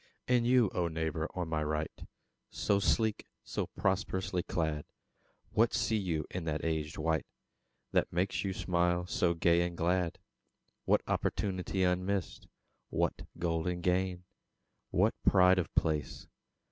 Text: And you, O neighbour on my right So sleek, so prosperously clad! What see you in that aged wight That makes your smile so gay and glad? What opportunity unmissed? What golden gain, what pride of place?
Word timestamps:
And 0.27 0.47
you, 0.47 0.71
O 0.73 0.87
neighbour 0.87 1.29
on 1.35 1.47
my 1.47 1.63
right 1.63 2.07
So 2.49 2.79
sleek, 2.79 3.27
so 3.43 3.67
prosperously 3.67 4.41
clad! 4.41 4.85
What 5.51 5.75
see 5.75 5.95
you 5.95 6.25
in 6.31 6.43
that 6.45 6.65
aged 6.65 6.97
wight 6.97 7.27
That 7.91 8.11
makes 8.11 8.43
your 8.43 8.55
smile 8.55 9.05
so 9.05 9.35
gay 9.35 9.61
and 9.61 9.77
glad? 9.77 10.17
What 10.85 11.03
opportunity 11.07 11.83
unmissed? 11.83 12.47
What 12.89 13.27
golden 13.37 13.81
gain, 13.81 14.23
what 14.89 15.13
pride 15.23 15.59
of 15.59 15.71
place? 15.75 16.25